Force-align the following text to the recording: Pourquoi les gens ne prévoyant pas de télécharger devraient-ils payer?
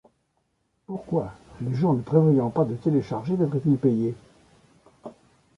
Pourquoi 0.87 1.31
les 1.61 1.75
gens 1.75 1.93
ne 1.93 2.01
prévoyant 2.01 2.49
pas 2.49 2.65
de 2.65 2.73
télécharger 2.73 3.37
devraient-ils 3.37 3.77
payer? 3.77 4.15